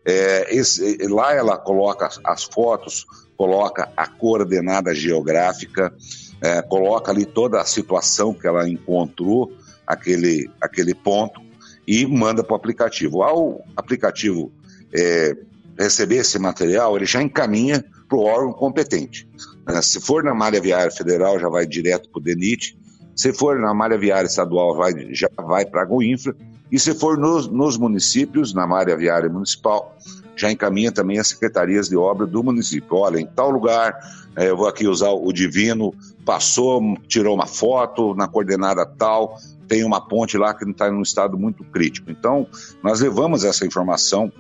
[0.05, 3.07] É, esse, lá ela coloca as fotos,
[3.37, 5.95] coloca a coordenada geográfica,
[6.41, 9.53] é, coloca ali toda a situação que ela encontrou,
[9.87, 11.41] aquele, aquele ponto,
[11.87, 13.23] e manda para o aplicativo.
[13.23, 14.53] Ao aplicativo
[14.93, 15.37] é,
[15.79, 19.29] receber esse material, ele já encaminha para o órgão competente.
[19.67, 19.81] Né?
[19.83, 22.79] Se for na malha viária federal, já vai direto para o DENIT.
[23.15, 26.35] Se for na malha viária estadual, vai, já vai para a Goinfra.
[26.71, 29.97] E se for nos, nos municípios, na malha viária municipal,
[30.37, 32.97] já encaminha também as secretarias de obra do município.
[32.97, 33.99] Olha, em tal lugar,
[34.37, 35.93] é, eu vou aqui usar o Divino,
[36.25, 39.37] passou, tirou uma foto na coordenada tal,
[39.67, 42.11] tem uma ponte lá que está em um estado muito crítico.
[42.11, 42.47] Então,
[42.83, 44.33] nós levamos essa informação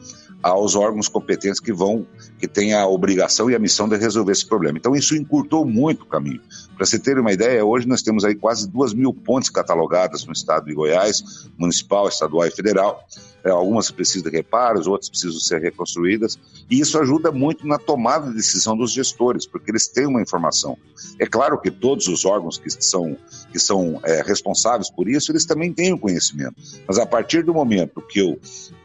[0.42, 2.06] aos órgãos competentes que vão,
[2.38, 4.78] que têm a obrigação e a missão de resolver esse problema.
[4.78, 6.40] Então, isso encurtou muito o caminho.
[6.76, 10.32] Para você ter uma ideia, hoje nós temos aí quase duas mil pontes catalogadas no
[10.32, 13.04] estado de Goiás, municipal, estadual e federal.
[13.44, 16.38] É, algumas precisam de reparos, outras precisam ser reconstruídas.
[16.70, 20.76] E isso ajuda muito na tomada de decisão dos gestores, porque eles têm uma informação.
[21.18, 23.16] É claro que todos os órgãos que são,
[23.50, 26.54] que são é, responsáveis por isso, eles também têm o conhecimento.
[26.86, 28.38] Mas a partir do momento que eu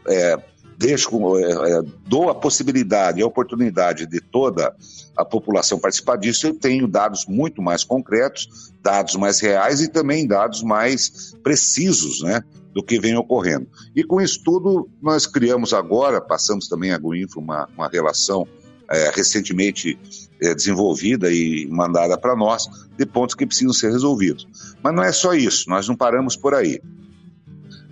[0.08, 0.36] é,
[0.78, 4.74] deixo, é, é, dou a possibilidade e a oportunidade de toda
[5.16, 10.26] a população participar disso, eu tenho dados muito mais concretos, dados mais reais e também
[10.26, 12.42] dados mais precisos, né?
[12.74, 13.68] do que vem ocorrendo.
[13.94, 18.46] E com isso tudo, nós criamos agora, passamos também a Guinfo uma, uma relação
[18.90, 19.96] é, recentemente
[20.42, 22.68] é, desenvolvida e mandada para nós,
[22.98, 24.76] de pontos que precisam ser resolvidos.
[24.82, 26.80] Mas não é só isso, nós não paramos por aí.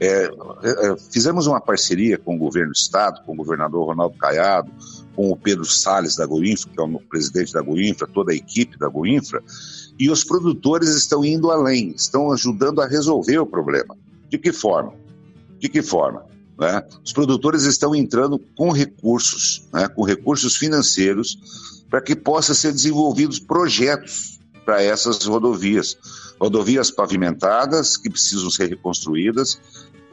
[0.04, 4.18] É, é, é, fizemos uma parceria com o governo do estado, com o governador Ronaldo
[4.18, 4.68] Caiado,
[5.14, 8.76] com o Pedro Salles da Goinfra, que é o presidente da Goinfra, toda a equipe
[8.76, 9.40] da Goinfra,
[9.96, 13.96] e os produtores estão indo além, estão ajudando a resolver o problema.
[14.28, 14.92] De que forma?
[15.60, 16.26] De que forma?
[16.58, 16.82] Né?
[17.04, 19.86] Os produtores estão entrando com recursos, né?
[19.86, 25.96] com recursos financeiros, para que possam ser desenvolvidos projetos para essas rodovias.
[26.40, 29.60] Rodovias pavimentadas que precisam ser reconstruídas,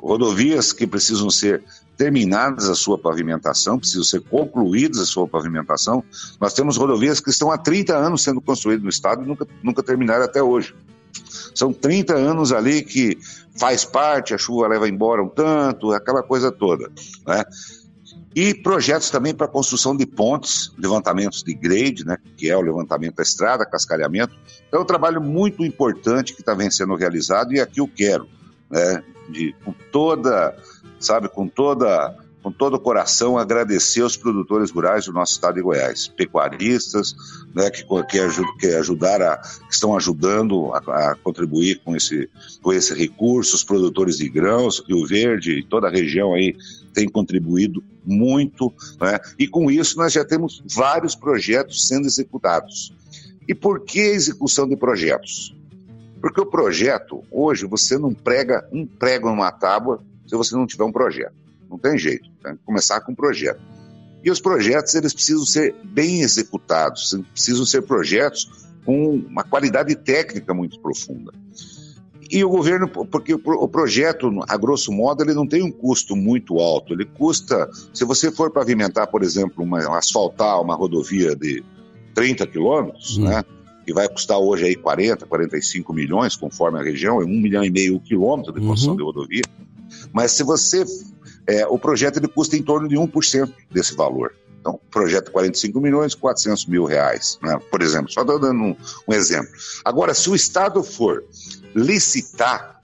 [0.01, 1.63] rodovias que precisam ser
[1.97, 6.03] terminadas a sua pavimentação, precisam ser concluídas a sua pavimentação.
[6.39, 9.83] Nós temos rodovias que estão há 30 anos sendo construídas no estado e nunca, nunca
[9.83, 10.73] terminaram até hoje.
[11.53, 13.17] São 30 anos ali que
[13.57, 16.89] faz parte, a chuva leva embora um tanto, aquela coisa toda.
[17.27, 17.43] Né?
[18.33, 23.15] E projetos também para construção de pontes, levantamentos de grade, né, que é o levantamento
[23.15, 24.33] da estrada, cascalhamento.
[24.67, 28.27] Então, é um trabalho muito importante que está sendo realizado e aqui eu quero
[28.69, 30.55] né, de, com toda,
[30.99, 35.61] sabe, com toda com todo o coração agradecer aos produtores rurais do nosso estado de
[35.61, 37.15] Goiás, pecuaristas,
[37.53, 42.29] né, que, que, ajud, que ajudaram, a, que estão ajudando a, a, contribuir com esse,
[42.61, 46.55] com esse recurso, os produtores de grãos, Rio Verde e toda a região aí
[46.93, 52.93] tem contribuído muito, né, e com isso nós já temos vários projetos sendo executados.
[53.47, 55.55] E por que execução de projetos?
[56.21, 60.83] Porque o projeto, hoje, você não prega um prego numa tábua se você não tiver
[60.83, 61.33] um projeto.
[61.69, 62.29] Não tem jeito.
[62.43, 63.61] Tem que começar com um projeto.
[64.23, 70.53] E os projetos, eles precisam ser bem executados, precisam ser projetos com uma qualidade técnica
[70.53, 71.31] muito profunda.
[72.29, 76.59] E o governo, porque o projeto, a grosso modo, ele não tem um custo muito
[76.59, 76.93] alto.
[76.93, 81.63] Ele custa, se você for pavimentar, por exemplo, uma, asfaltar uma rodovia de
[82.13, 83.23] 30 quilômetros, hum.
[83.25, 83.43] né?
[83.89, 87.71] Que vai custar hoje aí 40, 45 milhões, conforme a região, é um milhão e
[87.71, 88.97] meio o quilômetro de construção uhum.
[88.97, 89.41] de rodovia.
[90.13, 90.85] Mas se você.
[91.47, 94.35] É, o projeto ele custa em torno de 1% desse valor.
[94.59, 97.59] Então, projeto 45 milhões, 400 mil reais, né?
[97.71, 98.11] por exemplo.
[98.11, 98.75] Só dando um,
[99.07, 99.49] um exemplo.
[99.83, 101.23] Agora, se o Estado for
[101.73, 102.79] licitar,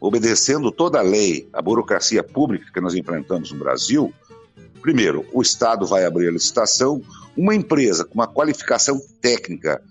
[0.00, 4.10] obedecendo toda a lei, a burocracia pública que nós enfrentamos no Brasil,
[4.80, 7.02] primeiro, o Estado vai abrir a licitação,
[7.36, 9.82] uma empresa com uma qualificação técnica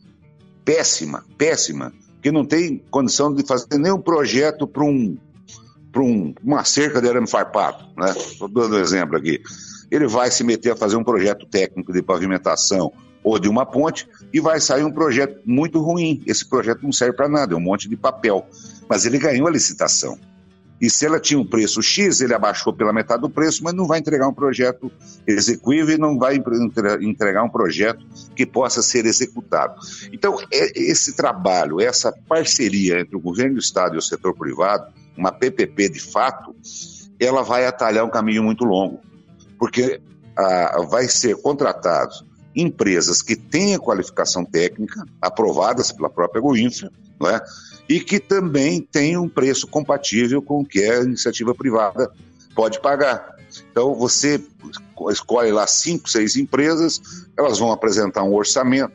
[0.69, 1.91] péssima, péssima,
[2.21, 5.17] que não tem condição de fazer nenhum projeto para um,
[5.97, 8.13] um, uma cerca de arame farpado, né?
[8.15, 9.41] Estou dando um exemplo aqui.
[9.89, 12.93] Ele vai se meter a fazer um projeto técnico de pavimentação
[13.23, 16.21] ou de uma ponte e vai sair um projeto muito ruim.
[16.27, 18.47] Esse projeto não serve para nada, é um monte de papel.
[18.87, 20.19] Mas ele ganhou a licitação.
[20.81, 23.85] E se ela tinha um preço X, ele abaixou pela metade do preço, mas não
[23.85, 24.91] vai entregar um projeto
[25.27, 26.41] execuível e não vai
[27.01, 28.05] entregar um projeto
[28.35, 29.75] que possa ser executado.
[30.13, 34.91] Então, é, esse trabalho, essa parceria entre o governo do Estado e o setor privado,
[35.17, 36.55] uma PPP de fato,
[37.19, 39.01] ela vai atalhar um caminho muito longo,
[39.57, 40.01] porque
[40.37, 42.13] ah, vai ser contratado
[42.55, 47.41] empresas que tenham qualificação técnica aprovadas pela própria Goinfra, não é?
[47.89, 52.11] E que também tenham um preço compatível com o que a iniciativa privada
[52.53, 53.35] pode pagar.
[53.71, 54.39] Então, você
[55.09, 57.01] escolhe lá cinco, seis empresas,
[57.35, 58.93] elas vão apresentar um orçamento,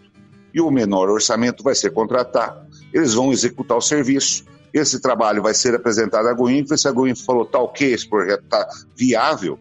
[0.55, 2.65] e o menor orçamento vai ser contratar.
[2.93, 4.45] Eles vão executar o serviço.
[4.73, 8.45] Esse trabalho vai ser apresentado à Goinfra, se a Goinfra falou, tá ok, esse projeto
[8.45, 9.59] está viável,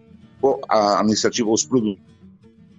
[0.70, 2.04] a iniciativa, os produtos,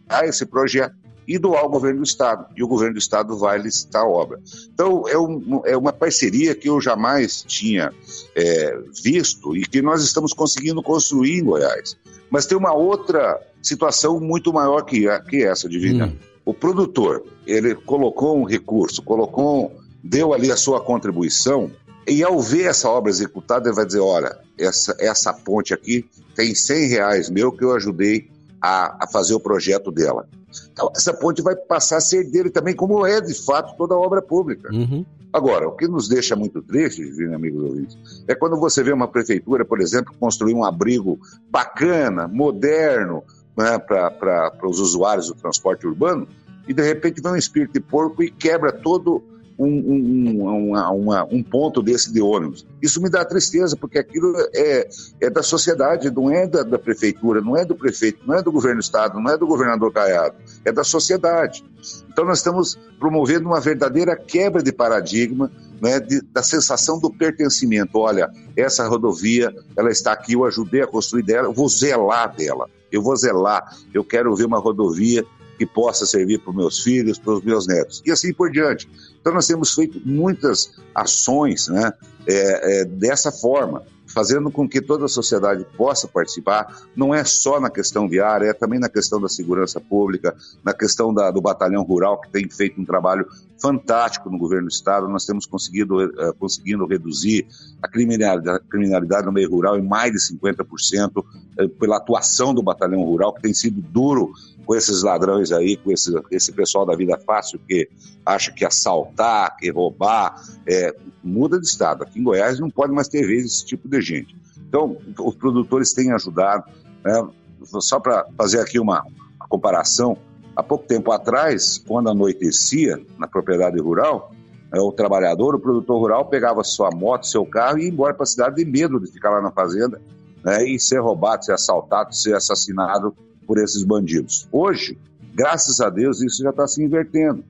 [0.09, 0.95] a esse projeto
[1.27, 2.47] e doar ao governo do Estado.
[2.57, 4.41] E o governo do Estado vai licitar a obra.
[4.73, 7.93] Então, é, um, é uma parceria que eu jamais tinha
[8.35, 11.97] é, visto e que nós estamos conseguindo construir em Goiás.
[12.31, 16.07] Mas tem uma outra situação muito maior que, que essa, Divina.
[16.07, 16.17] Hum.
[16.45, 19.73] O produtor, ele colocou um recurso, colocou,
[20.03, 21.71] deu ali a sua contribuição,
[22.07, 26.05] e ao ver essa obra executada, ele vai dizer: olha, essa, essa ponte aqui
[26.35, 28.29] tem 100 reais meu que eu ajudei
[28.61, 30.29] a, a fazer o projeto dela.
[30.73, 34.21] Então, essa ponte vai passar a ser dele também, como é de fato toda obra
[34.21, 34.71] pública.
[34.73, 35.05] Uhum.
[35.33, 37.03] Agora, o que nos deixa muito triste,
[37.35, 41.19] amigos ouvintes, é quando você vê uma prefeitura, por exemplo, construir um abrigo
[41.51, 43.23] bacana, moderno,
[43.57, 46.29] né, para os usuários do transporte urbano,
[46.69, 49.23] e de repente vem um espírito de porco e quebra todo
[49.59, 52.67] um, um, uma, uma, um ponto desse de ônibus.
[52.83, 54.89] Isso me dá tristeza, porque aquilo é,
[55.21, 58.51] é da sociedade, não é da, da, prefeitura, não é do prefeito, não é do
[58.51, 61.65] governo do estado, não é do governador Caiado, é da sociedade.
[62.13, 65.51] Então nós estamos promovendo uma verdadeira quebra de paradigma,
[65.81, 67.99] né, de, da sensação do pertencimento.
[67.99, 72.69] Olha, essa rodovia, ela está aqui, eu ajudei a construir dela, eu vou zelar dela,
[72.91, 75.25] eu vou zelar, eu quero ver uma rodovia
[75.57, 78.89] que possa servir para os meus filhos, para os meus netos, e assim por diante.
[79.21, 81.93] Então, nós temos feito muitas ações né,
[82.27, 87.59] é, é, dessa forma, fazendo com que toda a sociedade possa participar, não é só
[87.59, 91.83] na questão viária, é também na questão da segurança pública, na questão da, do batalhão
[91.83, 93.27] rural, que tem feito um trabalho
[93.61, 95.09] fantástico no governo do estado.
[95.09, 97.47] Nós temos conseguido, uh, conseguindo reduzir
[97.83, 102.63] a criminalidade, a criminalidade no meio rural em mais de 50%, uh, pela atuação do
[102.63, 104.33] batalhão rural, que tem sido duro
[104.65, 107.89] com esses ladrões aí, com esse, esse pessoal da vida fácil que
[108.25, 112.03] acha que assaltar, que roubar, é, muda de estado.
[112.03, 114.37] Aqui em Goiás não pode mais ter vez esse tipo de gente.
[114.69, 116.65] Então, os produtores têm ajudado.
[117.05, 117.29] Né?
[117.63, 119.03] Só para fazer aqui uma,
[119.37, 120.17] uma comparação,
[120.57, 124.33] há pouco tempo atrás, quando anoitecia na propriedade rural,
[124.75, 128.25] é, o trabalhador, o produtor rural, pegava sua moto, seu carro e ia embora para
[128.25, 130.01] a cidade de medo de ficar lá na fazenda
[130.45, 133.15] né, e ser roubado, ser assaltado, ser assassinado
[133.47, 134.49] por esses bandidos.
[134.51, 134.99] Hoje,
[135.35, 137.45] graças a Deus, isso já está se invertendo.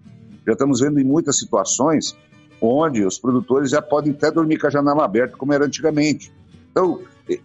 [0.47, 2.17] Já estamos vendo em muitas situações
[2.61, 6.33] onde os produtores já podem até dormir com a janela aberta, como era antigamente.
[6.71, 7.01] Então,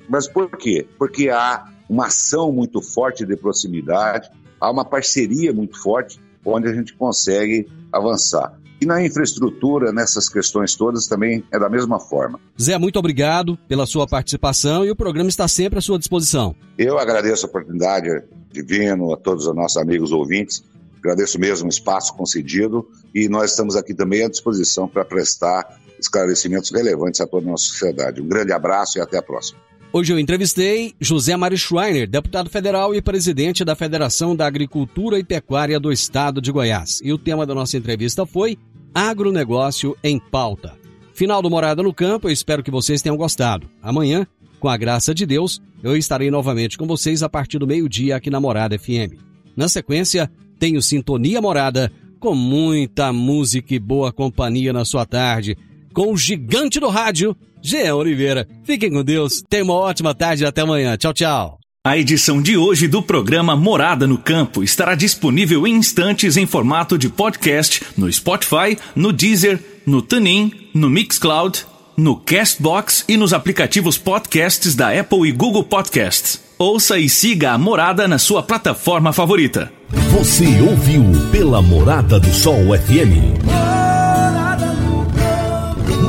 [0.08, 0.88] mas por quê?
[0.97, 4.30] Porque há uma ação muito forte de proximidade,
[4.60, 8.58] há uma parceria muito forte onde a gente consegue avançar.
[8.82, 12.40] E na infraestrutura, nessas questões todas, também é da mesma forma.
[12.60, 16.56] Zé, muito obrigado pela sua participação e o programa está sempre à sua disposição.
[16.78, 20.64] Eu agradeço a oportunidade, Divino, a todos os nossos amigos ouvintes.
[21.00, 26.72] Agradeço mesmo o espaço concedido e nós estamos aqui também à disposição para prestar esclarecimentos
[26.72, 28.22] relevantes a toda a nossa sociedade.
[28.22, 29.60] Um grande abraço e até a próxima.
[29.92, 35.24] Hoje eu entrevistei José Mário Schreiner, deputado federal e presidente da Federação da Agricultura e
[35.24, 37.02] Pecuária do Estado de Goiás.
[37.04, 38.56] E o tema da nossa entrevista foi
[38.94, 40.78] Agronegócio em Pauta.
[41.12, 43.68] Final do Morada no Campo, eu espero que vocês tenham gostado.
[43.82, 44.28] Amanhã,
[44.60, 48.30] com a graça de Deus, eu estarei novamente com vocês a partir do meio-dia aqui
[48.30, 49.18] na Morada FM.
[49.58, 50.30] Na sequência,
[50.60, 55.58] tenho Sintonia Morada, com muita música e boa companhia na sua tarde,
[55.94, 58.48] com o gigante do rádio, Jean Oliveira.
[58.64, 60.98] Fiquem com Deus, tenham uma ótima tarde e até amanhã.
[60.98, 61.60] Tchau, tchau.
[61.86, 66.98] A edição de hoje do programa Morada no Campo estará disponível em instantes em formato
[66.98, 71.66] de podcast no Spotify, no Deezer, no TuneIn, no Mixcloud,
[71.96, 76.42] no Castbox e nos aplicativos podcasts da Apple e Google Podcasts.
[76.58, 79.72] Ouça e siga a Morada na sua plataforma favorita.
[80.12, 83.89] Você ouviu pela Morada do Sol FM.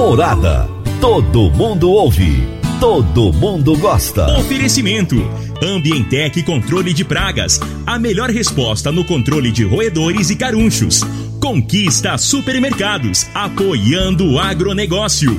[0.00, 0.66] Morada.
[0.98, 2.42] Todo mundo ouve.
[2.80, 4.38] Todo mundo gosta.
[4.38, 5.14] Oferecimento.
[5.62, 7.60] Ambientec Controle de Pragas.
[7.84, 11.02] A melhor resposta no controle de roedores e carunchos.
[11.38, 13.26] Conquista Supermercados.
[13.34, 15.38] Apoiando o agronegócio.